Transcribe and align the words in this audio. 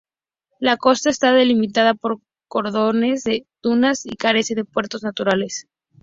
La 0.57 0.77
costa 0.77 1.11
está 1.11 1.31
delimitada 1.31 1.93
por 1.93 2.21
cordones 2.47 3.23
de 3.23 3.45
dunas 3.61 4.03
y 4.07 4.15
carece 4.15 4.55
de 4.55 4.65
puertos 4.65 5.03
naturales. 5.03 5.67